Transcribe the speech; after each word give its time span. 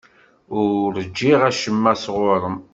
Ur 0.61 0.87
ṛjiɣ 1.05 1.41
acemma 1.49 1.93
sɣur-m. 2.03 2.57